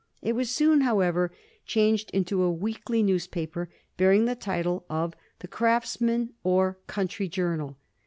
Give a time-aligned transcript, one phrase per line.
[0.23, 1.31] It was soon, however,
[1.63, 7.77] changed into a weekly newspaper bearing the title of the Craftsman or Country Journal.